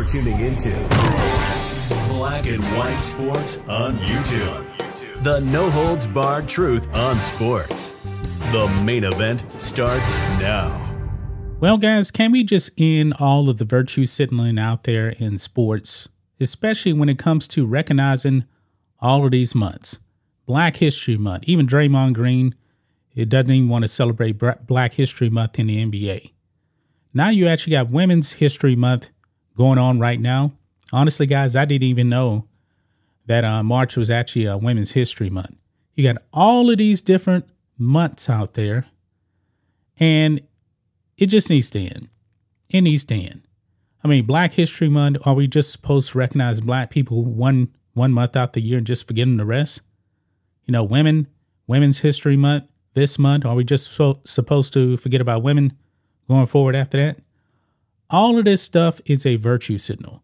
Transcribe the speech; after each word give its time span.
You're 0.00 0.08
tuning 0.08 0.40
into 0.40 0.70
Black 2.08 2.46
and 2.46 2.62
White 2.78 2.96
Sports 2.96 3.58
on 3.68 3.98
YouTube. 3.98 5.22
The 5.22 5.40
no 5.40 5.68
holds 5.68 6.06
barred 6.06 6.48
truth 6.48 6.88
on 6.94 7.20
sports. 7.20 7.90
The 8.50 8.66
main 8.82 9.04
event 9.04 9.44
starts 9.60 10.10
now. 10.40 10.90
Well, 11.60 11.76
guys, 11.76 12.10
can 12.10 12.32
we 12.32 12.44
just 12.44 12.70
end 12.78 13.12
all 13.18 13.50
of 13.50 13.58
the 13.58 13.66
virtue 13.66 14.06
signaling 14.06 14.58
out 14.58 14.84
there 14.84 15.10
in 15.10 15.36
sports, 15.36 16.08
especially 16.40 16.94
when 16.94 17.10
it 17.10 17.18
comes 17.18 17.46
to 17.48 17.66
recognizing 17.66 18.46
all 19.00 19.26
of 19.26 19.32
these 19.32 19.54
months? 19.54 19.98
Black 20.46 20.76
History 20.76 21.18
Month, 21.18 21.44
even 21.46 21.66
Draymond 21.66 22.14
Green, 22.14 22.54
it 23.14 23.28
doesn't 23.28 23.52
even 23.52 23.68
want 23.68 23.82
to 23.82 23.88
celebrate 23.88 24.40
Black 24.66 24.94
History 24.94 25.28
Month 25.28 25.58
in 25.58 25.66
the 25.66 25.84
NBA. 25.84 26.32
Now 27.12 27.28
you 27.28 27.46
actually 27.46 27.72
got 27.72 27.90
Women's 27.90 28.32
History 28.32 28.74
Month 28.74 29.10
going 29.60 29.78
on 29.78 29.98
right 29.98 30.18
now. 30.18 30.52
Honestly, 30.90 31.26
guys, 31.26 31.54
I 31.54 31.66
didn't 31.66 31.86
even 31.86 32.08
know 32.08 32.46
that 33.26 33.44
uh, 33.44 33.62
March 33.62 33.94
was 33.94 34.10
actually 34.10 34.46
a 34.46 34.56
Women's 34.56 34.92
History 34.92 35.28
Month. 35.28 35.54
You 35.94 36.10
got 36.10 36.22
all 36.32 36.70
of 36.70 36.78
these 36.78 37.02
different 37.02 37.44
months 37.76 38.30
out 38.30 38.54
there, 38.54 38.86
and 39.98 40.40
it 41.18 41.26
just 41.26 41.50
needs 41.50 41.68
to 41.70 41.78
end. 41.78 42.08
It 42.70 42.80
needs 42.80 43.04
to 43.04 43.14
end. 43.14 43.42
I 44.02 44.08
mean, 44.08 44.24
Black 44.24 44.54
History 44.54 44.88
Month. 44.88 45.18
Are 45.26 45.34
we 45.34 45.46
just 45.46 45.70
supposed 45.70 46.12
to 46.12 46.18
recognize 46.18 46.62
Black 46.62 46.88
people 46.88 47.22
one 47.22 47.68
one 47.92 48.12
month 48.12 48.36
out 48.36 48.54
the 48.54 48.62
year 48.62 48.78
and 48.78 48.86
just 48.86 49.06
forgetting 49.06 49.36
the 49.36 49.44
rest? 49.44 49.82
You 50.64 50.72
know, 50.72 50.84
women, 50.84 51.26
Women's 51.66 51.98
History 51.98 52.36
Month 52.36 52.64
this 52.94 53.18
month. 53.18 53.44
Are 53.44 53.54
we 53.54 53.64
just 53.64 53.92
so, 53.92 54.20
supposed 54.24 54.72
to 54.72 54.96
forget 54.96 55.20
about 55.20 55.42
women 55.42 55.76
going 56.28 56.46
forward 56.46 56.74
after 56.74 56.96
that? 56.96 57.18
All 58.10 58.38
of 58.38 58.44
this 58.44 58.60
stuff 58.60 59.00
is 59.04 59.24
a 59.24 59.36
virtue 59.36 59.78
signal. 59.78 60.22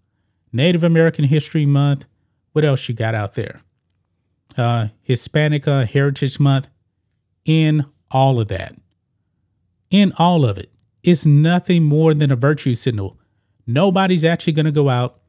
Native 0.52 0.82
American 0.82 1.26
History 1.26 1.66
Month. 1.66 2.04
What 2.52 2.64
else 2.64 2.88
you 2.88 2.94
got 2.94 3.14
out 3.14 3.34
there? 3.34 3.60
Uh, 4.58 4.88
Hispanic 5.02 5.68
uh, 5.68 5.84
Heritage 5.84 6.40
Month. 6.40 6.68
In 7.44 7.86
all 8.10 8.40
of 8.40 8.48
that, 8.48 8.74
in 9.88 10.12
all 10.18 10.44
of 10.44 10.58
it, 10.58 10.72
it's 11.04 11.24
nothing 11.24 11.84
more 11.84 12.12
than 12.12 12.32
a 12.32 12.36
virtue 12.36 12.74
signal. 12.74 13.16
Nobody's 13.68 14.24
actually 14.24 14.54
going 14.54 14.66
to 14.66 14.72
go 14.72 14.88
out, 14.88 15.20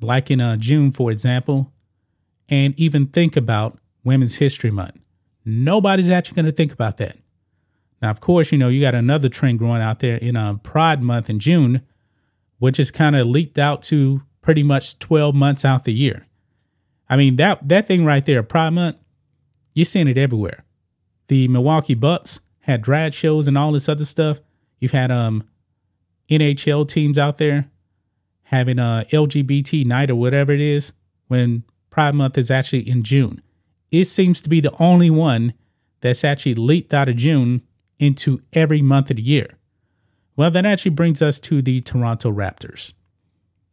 like 0.00 0.28
in 0.28 0.40
uh, 0.40 0.56
June, 0.56 0.90
for 0.90 1.12
example, 1.12 1.72
and 2.48 2.74
even 2.76 3.06
think 3.06 3.36
about 3.36 3.78
Women's 4.02 4.36
History 4.36 4.72
Month. 4.72 4.98
Nobody's 5.44 6.10
actually 6.10 6.34
going 6.34 6.46
to 6.46 6.52
think 6.52 6.72
about 6.72 6.96
that. 6.96 7.16
Now, 8.00 8.10
of 8.10 8.20
course, 8.20 8.50
you 8.50 8.58
know, 8.58 8.68
you 8.68 8.80
got 8.80 8.96
another 8.96 9.28
trend 9.28 9.60
growing 9.60 9.82
out 9.82 10.00
there 10.00 10.16
in 10.16 10.34
uh, 10.34 10.54
Pride 10.54 11.00
Month 11.00 11.30
in 11.30 11.38
June, 11.38 11.82
which 12.62 12.78
is 12.78 12.92
kind 12.92 13.16
of 13.16 13.26
leaked 13.26 13.58
out 13.58 13.82
to 13.82 14.22
pretty 14.40 14.62
much 14.62 14.96
12 15.00 15.34
months 15.34 15.64
out 15.64 15.82
the 15.82 15.92
year. 15.92 16.28
I 17.10 17.16
mean, 17.16 17.34
that, 17.34 17.68
that 17.68 17.88
thing 17.88 18.04
right 18.04 18.24
there, 18.24 18.40
Pride 18.44 18.70
Month, 18.70 18.98
you're 19.74 19.84
seeing 19.84 20.06
it 20.06 20.16
everywhere. 20.16 20.62
The 21.26 21.48
Milwaukee 21.48 21.96
Bucks 21.96 22.38
had 22.60 22.80
drag 22.80 23.14
shows 23.14 23.48
and 23.48 23.58
all 23.58 23.72
this 23.72 23.88
other 23.88 24.04
stuff. 24.04 24.38
You've 24.78 24.92
had 24.92 25.10
um 25.10 25.42
NHL 26.30 26.86
teams 26.86 27.18
out 27.18 27.38
there 27.38 27.68
having 28.44 28.78
a 28.78 29.06
LGBT 29.10 29.84
night 29.84 30.08
or 30.08 30.14
whatever 30.14 30.52
it 30.52 30.60
is 30.60 30.92
when 31.26 31.64
Pride 31.90 32.14
Month 32.14 32.38
is 32.38 32.48
actually 32.48 32.88
in 32.88 33.02
June. 33.02 33.42
It 33.90 34.04
seems 34.04 34.40
to 34.40 34.48
be 34.48 34.60
the 34.60 34.80
only 34.80 35.10
one 35.10 35.54
that's 36.00 36.22
actually 36.22 36.54
leaked 36.54 36.94
out 36.94 37.08
of 37.08 37.16
June 37.16 37.62
into 37.98 38.40
every 38.52 38.82
month 38.82 39.10
of 39.10 39.16
the 39.16 39.22
year. 39.22 39.58
Well, 40.36 40.50
that 40.50 40.64
actually 40.64 40.92
brings 40.92 41.20
us 41.20 41.38
to 41.40 41.62
the 41.62 41.80
Toronto 41.80 42.30
Raptors. 42.32 42.94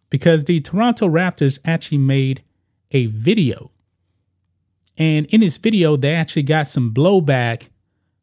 Because 0.09 0.45
the 0.45 0.59
Toronto 0.59 1.07
Raptors 1.07 1.59
actually 1.63 1.99
made 1.99 2.43
a 2.91 3.05
video. 3.07 3.71
And 4.97 5.25
in 5.27 5.41
this 5.41 5.57
video, 5.57 5.95
they 5.95 6.13
actually 6.13 6.43
got 6.43 6.67
some 6.67 6.93
blowback 6.93 7.69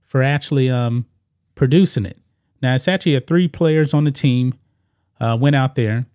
for 0.03 0.23
actually 0.23 0.69
um, 0.69 1.07
producing 1.55 2.05
it. 2.05 2.19
Now, 2.61 2.75
it's 2.75 2.89
actually 2.89 3.15
a 3.15 3.21
three 3.21 3.49
players 3.49 3.95
on 3.95 4.05
the 4.05 4.11
team 4.11 4.55
uh, 5.21 5.37
went 5.41 5.57
out 5.57 5.75
there 5.75 6.07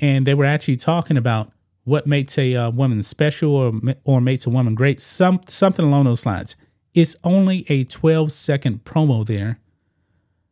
and 0.00 0.24
they 0.24 0.34
were 0.34 0.44
actually 0.44 0.76
talking 0.76 1.16
about 1.16 1.52
what 1.84 2.06
makes 2.06 2.36
a 2.36 2.54
uh, 2.54 2.70
woman 2.70 3.02
special 3.02 3.54
or, 3.54 3.72
or 4.04 4.20
makes 4.20 4.46
a 4.46 4.50
woman 4.50 4.74
great, 4.74 4.98
some, 5.00 5.40
something 5.48 5.84
along 5.84 6.04
those 6.04 6.26
lines. 6.26 6.56
It's 6.94 7.14
only 7.22 7.64
a 7.68 7.84
12 7.84 8.32
second 8.32 8.84
promo 8.84 9.24
there 9.24 9.60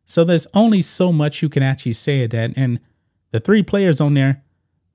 so 0.05 0.23
there's 0.23 0.47
only 0.53 0.81
so 0.81 1.11
much 1.11 1.41
you 1.41 1.49
can 1.49 1.63
actually 1.63 1.93
say 1.93 2.23
at 2.23 2.31
that. 2.31 2.53
And 2.55 2.79
the 3.31 3.39
three 3.39 3.63
players 3.63 3.99
on 3.99 4.13
there, 4.13 4.43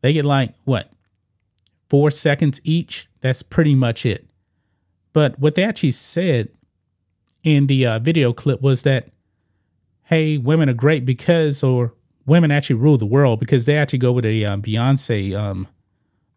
they 0.01 0.13
get 0.13 0.25
like 0.25 0.55
what? 0.65 0.93
Four 1.89 2.11
seconds 2.11 2.61
each. 2.65 3.09
That's 3.21 3.43
pretty 3.43 3.75
much 3.75 4.07
it. 4.07 4.27
But 5.13 5.39
what 5.41 5.57
they 5.57 5.65
actually 5.65 5.91
said 5.91 6.49
in 7.43 7.67
the 7.67 7.85
uh, 7.85 7.99
video 7.99 8.33
clip 8.33 8.63
was 8.63 8.85
that, 8.85 9.09
hey, 10.05 10.39
women 10.39 10.69
are 10.69 10.75
great 10.75 11.05
because, 11.05 11.65
or 11.65 11.95
women 12.27 12.53
actually 12.53 12.77
rule 12.77 12.97
the 12.97 13.07
world 13.07 13.41
because 13.41 13.67
they 13.67 13.77
actually 13.77 13.99
go 13.99 14.13
with 14.13 14.25
a 14.25 14.45
uh, 14.45 14.57
Beyonce 14.57 15.37
um, 15.37 15.67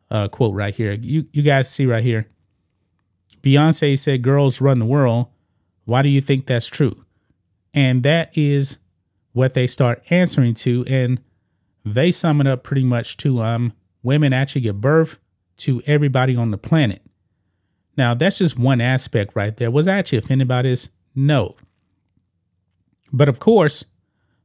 uh, 0.10 0.28
quote 0.28 0.56
right 0.56 0.74
here. 0.74 0.94
You 0.94 1.28
you 1.32 1.44
guys 1.44 1.70
see 1.70 1.86
right 1.86 2.04
here. 2.04 2.28
Beyonce 3.42 3.98
said, 3.98 4.22
"Girls 4.24 4.60
run 4.60 4.80
the 4.80 4.86
world." 4.86 5.28
Why 5.86 6.02
do 6.02 6.10
you 6.10 6.22
think 6.22 6.46
that's 6.46 6.68
true? 6.68 7.03
And 7.74 8.04
that 8.04 8.38
is 8.38 8.80
what 9.34 9.54
they 9.54 9.68
start 9.68 10.04
answering 10.10 10.54
to. 10.56 10.86
And 10.88 11.22
they 11.86 12.12
sum 12.12 12.40
it 12.42 12.48
up 12.48 12.64
pretty 12.64 12.84
much 12.84 13.18
to 13.18 13.42
um, 13.42 13.74
women 14.04 14.34
actually 14.34 14.62
give 14.62 14.80
birth 14.80 15.20
to 15.58 15.82
everybody 15.86 16.36
on 16.36 16.52
the 16.52 16.58
planet. 16.58 17.02
Now, 17.96 18.14
that's 18.14 18.40
just 18.40 18.58
one 18.58 18.82
aspect 18.82 19.36
right 19.36 19.56
there. 19.56 19.70
Was 19.70 19.88
I 19.88 19.98
actually 19.98 20.18
offended 20.20 20.48
by 20.48 20.64
this? 20.64 20.90
No. 21.16 21.56
But 23.12 23.30
of 23.30 23.40
course, 23.40 23.86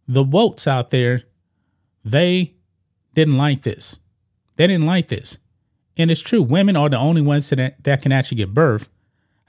the 0.06 0.22
votes 0.22 0.66
out 0.66 0.90
there, 0.90 1.22
they 2.04 2.54
didn't 3.14 3.38
like 3.38 3.62
this. 3.62 3.98
They 4.56 4.66
didn't 4.66 4.86
like 4.86 5.08
this. 5.08 5.38
And 5.96 6.10
it's 6.10 6.20
true, 6.20 6.42
women 6.42 6.76
are 6.76 6.88
the 6.88 6.98
only 6.98 7.22
ones 7.22 7.48
that, 7.50 7.82
that 7.82 8.02
can 8.02 8.12
actually 8.12 8.36
give 8.36 8.54
birth. 8.54 8.88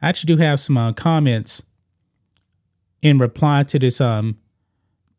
I 0.01 0.09
actually 0.09 0.35
do 0.35 0.41
have 0.41 0.59
some 0.59 0.77
uh, 0.77 0.93
comments 0.93 1.63
in 3.01 3.17
reply 3.17 3.63
to 3.63 3.79
this 3.79 4.01
um 4.01 4.37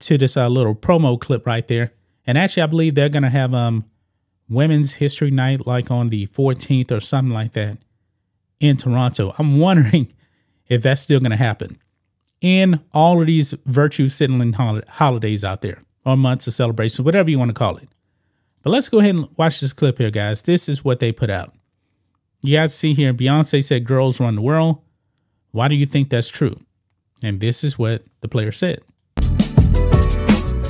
to 0.01 0.17
this 0.17 0.37
uh, 0.37 0.49
little 0.49 0.75
promo 0.75 1.21
clip 1.21 1.47
right 1.47 1.67
there. 1.69 1.93
And 2.27 2.39
actually, 2.39 2.63
I 2.63 2.67
believe 2.67 2.95
they're 2.95 3.09
gonna 3.09 3.31
have 3.31 3.55
um 3.55 3.85
Women's 4.49 4.95
History 4.95 5.31
Night 5.31 5.67
like 5.67 5.91
on 5.91 6.09
the 6.09 6.27
14th 6.27 6.91
or 6.91 7.01
something 7.01 7.33
like 7.33 7.53
that 7.53 7.79
in 8.59 8.77
Toronto. 8.77 9.35
I'm 9.39 9.59
wondering 9.59 10.13
if 10.69 10.83
that's 10.83 11.03
still 11.03 11.21
gonna 11.21 11.37
happen 11.37 11.79
in 12.41 12.81
all 12.93 13.21
of 13.21 13.27
these 13.27 13.55
virtue 13.67 14.09
signaling 14.09 14.55
hol- 14.55 14.83
holidays 14.89 15.45
out 15.45 15.61
there 15.61 15.83
or 16.05 16.17
months 16.17 16.47
of 16.47 16.55
celebration, 16.55 17.05
whatever 17.05 17.31
you 17.31 17.39
want 17.39 17.51
to 17.51 17.55
call 17.55 17.77
it. 17.77 17.89
But 18.63 18.71
let's 18.71 18.89
go 18.89 18.99
ahead 18.99 19.15
and 19.15 19.29
watch 19.37 19.61
this 19.61 19.73
clip 19.73 19.99
here, 19.99 20.11
guys. 20.11 20.43
This 20.43 20.69
is 20.69 20.85
what 20.85 21.01
they 21.01 21.13
put 21.13 21.31
out. 21.31 21.55
You 22.43 22.57
guys 22.57 22.75
see 22.75 22.95
here, 22.95 23.13
Beyonce 23.13 23.63
said 23.63 23.87
girls 23.87 24.21
run 24.21 24.35
the 24.37 24.43
world. 24.43 24.79
Why 25.51 25.69
do 25.69 25.75
you 25.75 25.87
think 25.87 26.09
that's 26.09 26.29
true? 26.29 26.59
And 27.23 27.41
this 27.41 27.63
is 27.65 27.79
what 27.79 28.05
the 28.21 28.29
player 28.29 28.53
said. 28.53 28.81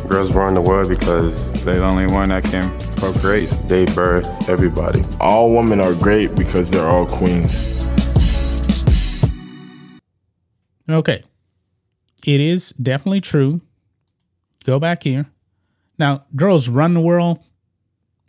Girls 0.08 0.35
run 0.35 0.55
the 0.55 0.61
world 0.61 0.88
because 0.88 1.52
they're 1.64 1.76
the 1.76 1.85
only 1.85 2.12
one 2.12 2.31
that 2.31 2.43
can 2.43 2.69
procreate. 2.97 3.49
They 3.69 3.85
birth 3.85 4.49
everybody. 4.49 5.02
All 5.20 5.55
women 5.55 5.81
are 5.81 5.94
great 5.94 6.35
because 6.35 6.69
they're 6.69 6.88
all 6.88 7.06
queens. 7.06 7.88
Okay. 10.88 11.23
It 12.26 12.41
is 12.41 12.70
definitely 12.70 13.20
true. 13.20 13.61
Go 14.64 14.81
back 14.81 15.05
here. 15.05 15.26
Now, 15.99 16.25
girls 16.35 16.69
run 16.69 16.94
the 16.94 17.00
world. 17.00 17.38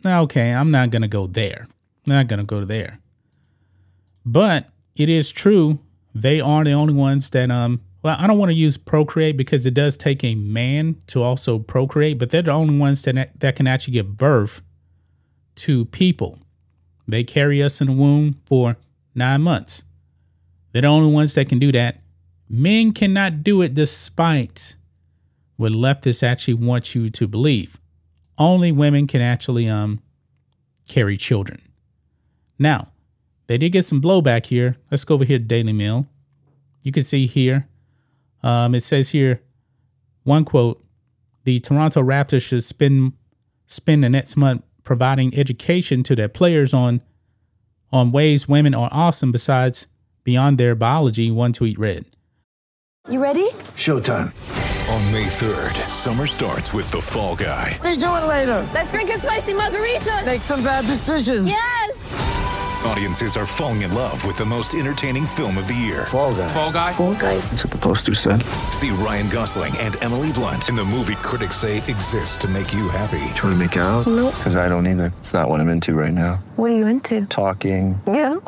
Okay, 0.04 0.52
I'm 0.52 0.70
not 0.70 0.90
going 0.90 1.02
to 1.02 1.08
go 1.08 1.26
there. 1.26 1.66
I'm 2.06 2.14
not 2.14 2.28
going 2.28 2.40
to 2.40 2.46
go 2.46 2.64
there. 2.64 3.00
But 4.24 4.68
it 4.94 5.08
is 5.08 5.30
true. 5.30 5.80
They 6.14 6.40
are 6.40 6.64
the 6.64 6.72
only 6.72 6.94
ones 6.94 7.30
that 7.30 7.50
um 7.50 7.80
well, 8.02 8.16
I 8.18 8.26
don't 8.26 8.38
want 8.38 8.50
to 8.50 8.54
use 8.54 8.76
procreate 8.76 9.36
because 9.36 9.64
it 9.64 9.74
does 9.74 9.96
take 9.96 10.24
a 10.24 10.34
man 10.34 10.96
to 11.06 11.22
also 11.22 11.60
procreate, 11.60 12.18
but 12.18 12.30
they're 12.30 12.42
the 12.42 12.50
only 12.50 12.76
ones 12.76 13.02
that 13.02 13.38
that 13.38 13.56
can 13.56 13.66
actually 13.68 13.94
give 13.94 14.18
birth 14.18 14.60
to 15.56 15.84
people. 15.86 16.38
They 17.06 17.22
carry 17.22 17.62
us 17.62 17.80
in 17.80 17.86
the 17.86 17.92
womb 17.92 18.40
for 18.44 18.76
nine 19.14 19.42
months. 19.42 19.84
They're 20.72 20.82
the 20.82 20.88
only 20.88 21.12
ones 21.12 21.34
that 21.34 21.48
can 21.48 21.58
do 21.58 21.70
that. 21.72 22.00
Men 22.48 22.92
cannot 22.92 23.44
do 23.44 23.62
it 23.62 23.74
despite 23.74 24.76
what 25.56 25.72
leftists 25.72 26.22
actually 26.22 26.54
want 26.54 26.94
you 26.94 27.08
to 27.10 27.28
believe. 27.28 27.78
Only 28.36 28.72
women 28.72 29.06
can 29.06 29.20
actually 29.20 29.68
um 29.68 30.00
carry 30.88 31.16
children. 31.16 31.62
Now, 32.58 32.88
they 33.46 33.58
did 33.58 33.70
get 33.70 33.84
some 33.84 34.00
blowback 34.00 34.46
here. 34.46 34.76
Let's 34.90 35.04
go 35.04 35.14
over 35.14 35.24
here 35.24 35.38
to 35.38 35.44
Daily 35.44 35.72
Mail. 35.72 36.06
You 36.82 36.90
can 36.90 37.04
see 37.04 37.26
here 37.26 37.68
um, 38.42 38.74
it 38.74 38.82
says 38.82 39.10
here, 39.10 39.42
one 40.24 40.44
quote: 40.44 40.84
"The 41.44 41.60
Toronto 41.60 42.02
Raptors 42.02 42.46
should 42.46 42.64
spend 42.64 43.12
spend 43.66 44.02
the 44.02 44.10
next 44.10 44.36
month 44.36 44.62
providing 44.82 45.34
education 45.38 46.02
to 46.02 46.16
their 46.16 46.28
players 46.28 46.74
on 46.74 47.00
on 47.92 48.12
ways 48.12 48.48
women 48.48 48.74
are 48.74 48.88
awesome 48.92 49.32
besides 49.32 49.86
beyond 50.24 50.58
their 50.58 50.74
biology." 50.74 51.30
One 51.30 51.52
tweet 51.52 51.78
read. 51.78 52.04
You 53.08 53.20
ready? 53.20 53.48
Showtime. 53.76 54.32
On 54.90 55.12
May 55.12 55.26
3rd, 55.26 55.90
summer 55.90 56.26
starts 56.26 56.72
with 56.72 56.90
the 56.90 57.00
Fall 57.00 57.34
Guy. 57.34 57.78
Let's 57.82 57.96
do 57.96 58.04
it 58.06 58.26
later. 58.26 58.68
Let's 58.74 58.92
drink 58.92 59.10
a 59.10 59.18
spicy 59.18 59.54
margarita. 59.54 60.22
Make 60.24 60.42
some 60.42 60.62
bad 60.62 60.86
decisions. 60.86 61.48
Yes. 61.48 61.98
Audiences 62.84 63.36
are 63.36 63.46
falling 63.46 63.82
in 63.82 63.94
love 63.94 64.24
with 64.24 64.36
the 64.36 64.44
most 64.44 64.74
entertaining 64.74 65.24
film 65.26 65.56
of 65.56 65.68
the 65.68 65.74
year. 65.74 66.04
Fall 66.06 66.34
guy. 66.34 66.48
Fall 66.48 66.72
Guy. 66.72 66.92
Fall 66.92 67.14
guy. 67.14 67.36
That's 67.38 67.64
what 67.64 67.72
the 67.72 67.78
poster 67.78 68.12
said. 68.12 68.42
See 68.72 68.90
Ryan 68.90 69.28
Gosling 69.28 69.76
and 69.78 69.96
Emily 70.02 70.32
Blunt 70.32 70.68
in 70.68 70.74
the 70.74 70.84
movie 70.84 71.14
critics 71.16 71.56
say 71.56 71.76
exists 71.76 72.36
to 72.38 72.48
make 72.48 72.72
you 72.74 72.88
happy. 72.88 73.22
Trying 73.34 73.52
to 73.52 73.56
make 73.56 73.76
it 73.76 73.80
out? 73.80 74.06
Nope. 74.08 74.34
Because 74.36 74.56
I 74.56 74.68
don't 74.68 74.86
either. 74.88 75.12
It's 75.18 75.32
not 75.32 75.48
what 75.48 75.60
I'm 75.60 75.68
into 75.68 75.94
right 75.94 76.12
now. 76.12 76.42
What 76.56 76.72
are 76.72 76.76
you 76.76 76.86
into? 76.88 77.24
Talking. 77.26 78.00
Yeah. 78.06 78.38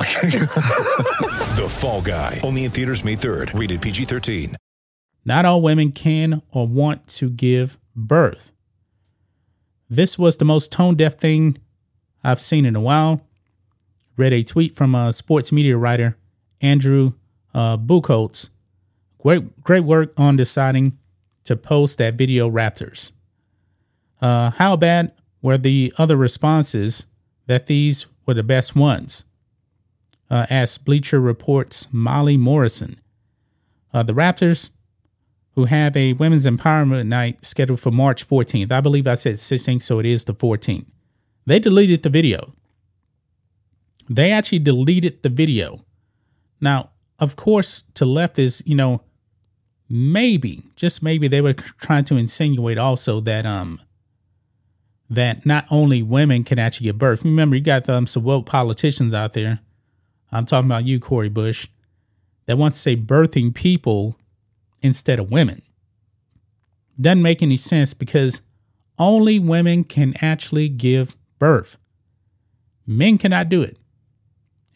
The 1.55 1.69
Fall 1.69 2.03
Guy. 2.03 2.41
Only 2.43 2.65
in 2.65 2.73
theaters 2.73 3.05
May 3.05 3.15
3rd. 3.17 3.57
Rated 3.59 3.81
PG-13. 3.83 4.57
Not 5.25 5.45
all 5.45 5.63
women 5.63 5.93
can 5.93 6.43
or 6.51 6.67
want 6.67 7.07
to 7.09 7.31
give 7.31 7.79
birth. 7.95 8.51
This 9.89 10.19
was 10.19 10.39
the 10.39 10.45
most 10.45 10.73
tone 10.73 10.97
deaf 10.97 11.15
thing 11.15 11.59
I've 12.25 12.41
seen 12.41 12.67
in 12.67 12.75
a 12.75 12.81
while. 12.81 13.21
Read 14.17 14.33
a 14.33 14.43
tweet 14.43 14.77
from 14.77 14.95
a 14.95 15.13
sports 15.13 15.51
media 15.51 15.77
writer, 15.77 16.17
Andrew 16.61 17.15
uh, 17.53 17.77
Bucholtz. 17.77 18.51
Great, 19.19 19.63
great 19.63 19.85
work 19.85 20.13
on 20.17 20.37
deciding 20.37 20.99
to 21.45 21.57
post 21.57 21.99
that 21.99 22.15
video, 22.15 22.51
Raptors. 22.51 23.13
Uh, 24.21 24.51
how 24.51 24.77
bad 24.77 25.13
were 25.43 25.59
the 25.59 25.93
other 25.99 26.17
responses 26.17 27.07
that 27.47 27.67
these 27.67 28.07
were 28.27 28.35
the 28.35 28.43
best 28.43 28.77
ones? 28.77 29.25
Uh, 30.31 30.47
asked 30.49 30.85
Bleacher 30.85 31.21
Report's 31.21 31.89
Molly 31.93 32.37
Morrison. 32.37 32.99
Uh, 33.93 34.03
the 34.03 34.15
Raptors 34.15 34.71
who 35.55 35.67
have 35.67 35.97
a 35.97 36.13
women's 36.15 36.47
empowerment 36.47 37.07
night 37.07 37.45
scheduled 37.45 37.81
for 37.81 37.91
March 37.91 38.27
14th. 38.29 38.73
I 38.73 38.81
believe 38.81 39.07
I 39.07 39.15
said 39.15 39.35
16th, 39.35 39.83
so 39.83 39.99
it 40.01 40.07
is 40.07 40.25
the 40.25 40.35
14th. 40.35 40.87
They 41.47 41.59
deleted 41.59 42.03
the 42.03 42.11
video. 42.11 42.55
They 44.09 44.31
actually 44.31 44.59
deleted 44.61 45.23
the 45.23 45.29
video. 45.29 45.85
Now, 46.61 46.91
of 47.19 47.37
course, 47.37 47.85
to 47.95 48.05
leftists, 48.05 48.63
you 48.67 48.75
know, 48.75 49.03
maybe, 49.89 50.63
just 50.77 51.03
maybe 51.03 51.29
they 51.29 51.41
were 51.41 51.55
trying 51.55 52.05
to 52.05 52.17
insinuate 52.17 52.79
also 52.79 53.21
that 53.21 53.47
um 53.47 53.81
that 55.11 55.45
not 55.45 55.67
only 55.71 56.03
women 56.03 56.45
can 56.45 56.59
actually 56.59 56.85
give 56.85 56.99
birth. 56.99 57.25
Remember, 57.25 57.57
you 57.57 57.63
got 57.63 57.89
um, 57.89 58.07
some 58.07 58.25
woke 58.25 58.47
politicians 58.47 59.13
out 59.13 59.35
there. 59.35 59.61
I'm 60.33 60.47
talking 60.47 60.69
about 60.69 60.87
you, 60.87 60.99
Cori 60.99 61.29
Bush, 61.29 61.69
that 62.47 62.59
wants 62.59 62.79
to 62.79 62.83
say 62.83 62.97
birthing 62.97 63.55
people 63.55 64.17
instead 64.83 65.19
of 65.19 65.31
women. 65.31 65.63
Doesn't 67.01 67.23
make 67.23 67.43
any 67.43 67.57
sense 67.57 67.95
because 67.95 68.41
only 68.99 69.39
women 69.39 69.85
can 69.85 70.15
actually 70.21 70.69
give 70.69 71.17
birth. 71.39 71.77
Men 72.87 73.19
cannot 73.19 73.49
do 73.49 73.63
it. 73.63 73.77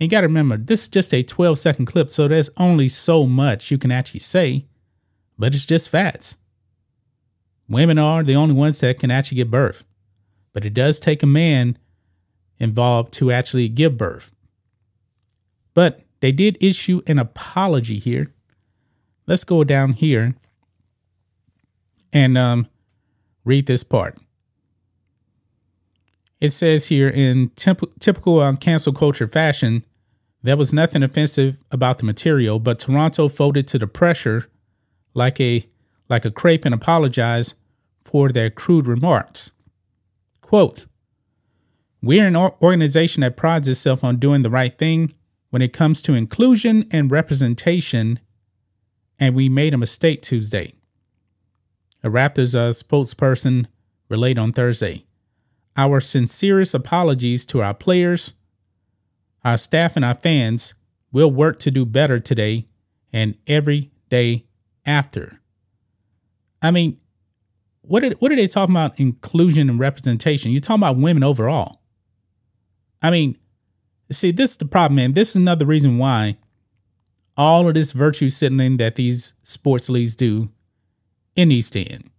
And 0.01 0.07
you 0.07 0.09
got 0.09 0.21
to 0.21 0.29
remember, 0.29 0.57
this 0.57 0.83
is 0.83 0.89
just 0.89 1.13
a 1.13 1.23
12 1.23 1.59
second 1.59 1.87
clip, 1.87 2.11
so 2.11 2.29
there's 2.29 2.51
only 2.57 2.89
so 2.89 3.27
much 3.27 3.71
you 3.71 3.79
can 3.79 3.91
actually 3.91 4.21
say, 4.21 4.67
but 5.39 5.55
it's 5.55 5.67
just 5.67 5.89
facts. 5.89 6.37
Women 7.69 7.99
are 7.99 8.23
the 8.23 8.37
only 8.37 8.55
ones 8.55 8.81
that 8.81 8.99
can 8.99 9.11
actually 9.11 9.37
give 9.37 9.51
birth, 9.51 9.85
but 10.53 10.65
it 10.65 10.75
does 10.75 11.01
take 11.01 11.23
a 11.23 11.27
man 11.27 11.77
involved 12.59 13.13
to 13.15 13.31
actually 13.31 13.69
give 13.69 13.97
birth. 13.97 14.31
But 15.75 16.03
they 16.21 16.33
did 16.33 16.57
issue 16.61 17.03
an 17.07 17.19
apology 17.19 17.99
here 17.99 18.33
let's 19.29 19.45
go 19.45 19.63
down 19.63 19.93
here 19.93 20.35
and 22.13 22.37
um, 22.37 22.67
read 23.45 23.67
this 23.67 23.85
part. 23.85 24.19
It 26.41 26.51
says 26.51 26.87
here 26.87 27.09
in 27.09 27.51
temp- 27.51 28.01
typical 28.01 28.41
um, 28.41 28.57
cancel 28.57 28.93
culture 28.93 29.29
fashion, 29.29 29.85
there 30.49 30.57
was 30.57 30.73
nothing 30.73 31.03
offensive 31.03 31.59
about 31.71 31.99
the 31.99 32.05
material, 32.05 32.59
but 32.59 32.79
Toronto 32.79 33.29
folded 33.29 33.69
to 33.69 33.79
the 33.79 33.87
pressure 33.87 34.49
like 35.13 35.39
a 35.39 35.69
like 36.09 36.25
a 36.25 36.31
crepe 36.31 36.65
and 36.65 36.75
apologized 36.75 37.55
for 38.03 38.31
their 38.31 38.49
crude 38.49 38.87
remarks. 38.87 39.53
Quote, 40.41 40.87
We're 42.01 42.27
an 42.27 42.35
organization 42.35 43.21
that 43.21 43.37
prides 43.37 43.69
itself 43.69 44.03
on 44.03 44.17
doing 44.17 44.41
the 44.41 44.49
right 44.49 44.77
thing 44.79 45.13
when 45.51 45.61
it 45.61 45.75
comes 45.75 46.01
to 46.03 46.15
inclusion 46.15 46.87
and 46.91 47.11
representation 47.11 48.19
and 49.19 49.35
we 49.35 49.51
made 49.51 49.75
a 49.75 49.79
mistake 49.79 50.23
Tuesday. 50.23 50.73
A 52.03 52.09
Raptors 52.09 52.55
uh, 52.55 52.71
spokesperson 52.71 53.67
relayed 54.09 54.39
on 54.39 54.55
Thursday. 54.55 55.05
Our 55.77 56.01
sincerest 56.01 56.73
apologies 56.73 57.45
to 57.47 57.61
our 57.61 57.75
players, 57.75 58.33
our 59.45 59.59
staff, 59.59 59.97
and 59.97 60.05
our 60.05 60.15
fans. 60.15 60.75
We'll 61.13 61.31
work 61.31 61.59
to 61.61 61.71
do 61.71 61.87
better 61.87 62.21
today 62.21 62.67
and 63.13 63.37
every 63.47 63.91
day 64.11 64.45
after. 64.85 65.41
I 66.61 66.71
mean, 66.71 66.99
what 67.83 68.05
are, 68.05 68.11
what 68.19 68.31
are 68.31 68.37
they 68.37 68.47
talking 68.47 68.75
about 68.75 69.01
inclusion 69.01 69.71
and 69.71 69.79
representation? 69.79 70.51
You're 70.51 70.61
talking 70.61 70.83
about 70.83 70.99
women 70.99 71.23
overall. 71.23 71.81
I 73.01 73.11
mean, 73.11 73.39
see, 74.11 74.31
this 74.31 74.53
is 74.53 74.57
the 74.57 74.67
problem, 74.67 74.97
man. 74.97 75.13
This 75.15 75.31
is 75.31 75.37
another 75.37 75.65
reason 75.65 75.99
why 75.99 76.37
all 77.37 77.69
of 77.69 77.75
this 77.75 77.93
virtue 77.93 78.29
signaling 78.29 78.77
that 78.79 78.97
these 78.97 79.33
sports 79.43 79.89
leagues 79.89 80.17
do, 80.17 80.51
it 81.37 81.47
needs 81.47 81.71
to 81.71 81.83
end. 81.83 82.11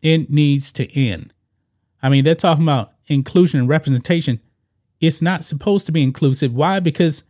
It 0.00 0.30
needs 0.30 0.70
to 0.72 0.90
end. 0.96 1.32
I 2.02 2.08
mean, 2.08 2.24
they're 2.24 2.34
talking 2.34 2.64
about 2.64 2.92
inclusion 3.06 3.60
and 3.60 3.68
representation. 3.68 4.40
It's 5.06 5.22
not 5.22 5.44
supposed 5.44 5.86
to 5.86 5.92
be 5.92 6.02
inclusive. 6.02 6.54
Why? 6.54 6.80
Because 6.80 7.24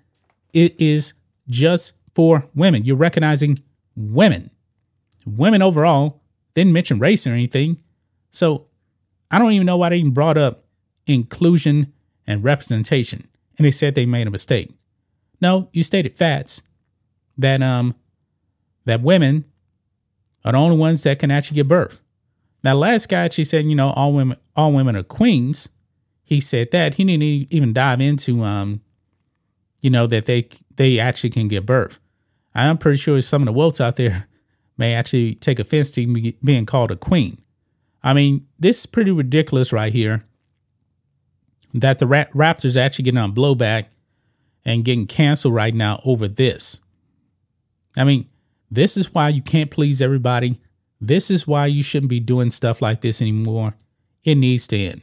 it 0.52 0.78
is 0.80 1.14
just 1.48 1.92
for 2.14 2.48
women. 2.54 2.84
You're 2.84 2.96
recognizing 2.96 3.60
women. 3.96 4.50
Women 5.26 5.62
overall 5.62 6.20
didn't 6.54 6.72
mention 6.72 6.98
race 6.98 7.26
or 7.26 7.32
anything. 7.32 7.80
So 8.30 8.66
I 9.30 9.38
don't 9.38 9.52
even 9.52 9.66
know 9.66 9.76
why 9.76 9.90
they 9.90 9.96
even 9.96 10.12
brought 10.12 10.38
up 10.38 10.64
inclusion 11.06 11.92
and 12.26 12.44
representation. 12.44 13.28
And 13.58 13.66
they 13.66 13.70
said 13.70 13.94
they 13.94 14.06
made 14.06 14.26
a 14.26 14.30
mistake. 14.30 14.72
No, 15.40 15.68
you 15.72 15.82
stated 15.82 16.12
facts 16.12 16.62
that 17.36 17.62
um 17.62 17.94
that 18.84 19.02
women 19.02 19.44
are 20.44 20.52
the 20.52 20.58
only 20.58 20.76
ones 20.76 21.02
that 21.02 21.18
can 21.18 21.30
actually 21.30 21.56
give 21.56 21.68
birth. 21.68 22.00
Now, 22.62 22.74
last 22.74 23.08
guy 23.08 23.24
actually 23.24 23.44
said, 23.44 23.64
you 23.66 23.74
know, 23.74 23.90
all 23.90 24.12
women 24.12 24.38
all 24.56 24.72
women 24.72 24.96
are 24.96 25.02
queens. 25.02 25.68
He 26.24 26.40
said 26.40 26.70
that 26.72 26.94
he 26.94 27.04
didn't 27.04 27.52
even 27.52 27.72
dive 27.72 28.00
into 28.00 28.42
um, 28.42 28.80
you 29.84 29.90
know, 29.90 30.06
that 30.06 30.24
they 30.24 30.48
they 30.76 30.98
actually 30.98 31.28
can 31.28 31.46
give 31.46 31.66
birth. 31.66 32.00
I'm 32.54 32.78
pretty 32.78 32.96
sure 32.96 33.20
some 33.20 33.42
of 33.42 33.46
the 33.46 33.52
wolves 33.52 33.82
out 33.82 33.96
there 33.96 34.26
may 34.78 34.94
actually 34.94 35.34
take 35.34 35.58
offense 35.58 35.90
to 35.90 36.32
being 36.42 36.64
called 36.64 36.90
a 36.90 36.96
queen. 36.96 37.42
I 38.02 38.14
mean, 38.14 38.46
this 38.58 38.80
is 38.80 38.86
pretty 38.86 39.10
ridiculous 39.10 39.74
right 39.74 39.92
here. 39.92 40.24
That 41.74 41.98
the 41.98 42.06
Raptors 42.06 42.78
actually 42.78 43.04
getting 43.04 43.18
on 43.18 43.34
blowback 43.34 43.86
and 44.64 44.86
getting 44.86 45.06
canceled 45.06 45.54
right 45.54 45.74
now 45.74 46.00
over 46.02 46.28
this. 46.28 46.80
I 47.94 48.04
mean, 48.04 48.26
this 48.70 48.96
is 48.96 49.12
why 49.12 49.28
you 49.28 49.42
can't 49.42 49.70
please 49.70 50.00
everybody. 50.00 50.60
This 50.98 51.30
is 51.30 51.46
why 51.46 51.66
you 51.66 51.82
shouldn't 51.82 52.08
be 52.08 52.20
doing 52.20 52.50
stuff 52.50 52.80
like 52.80 53.02
this 53.02 53.20
anymore. 53.20 53.74
It 54.22 54.36
needs 54.36 54.66
to 54.68 54.78
end. 54.78 55.02